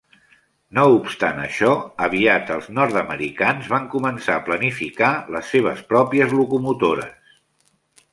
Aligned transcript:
No 0.75 0.83
obstant 0.93 1.41
això, 1.41 1.73
aviat 2.07 2.49
els 2.55 2.69
nord-americans 2.79 3.69
van 3.73 3.85
començar 3.91 4.37
a 4.39 4.43
planificar 4.47 5.11
les 5.37 5.53
seves 5.57 5.85
pròpies 5.93 6.35
locomotores. 6.39 7.13